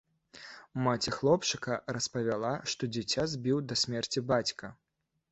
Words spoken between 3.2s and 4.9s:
збіў да смерці бацька.